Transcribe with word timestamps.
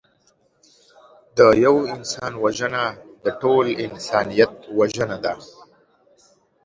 د 1.37 1.39
یوه 1.63 1.83
انسان 1.95 2.33
وژنه 2.43 2.83
د 3.23 3.25
ټول 3.41 3.65
انسانیت 3.85 4.51
وژنه 4.77 5.17
ده 5.25 5.33